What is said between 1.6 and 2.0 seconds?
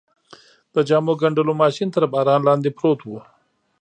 ماشین